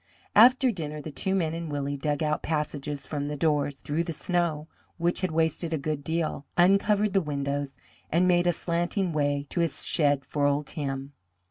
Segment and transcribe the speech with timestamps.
[0.35, 4.13] After dinner the two men and Willie dug out passages from the doors, through the
[4.13, 7.77] snow, which had wasted a good deal, uncovered the windows,
[8.11, 11.13] and made a slanting way to his shed for old Tim.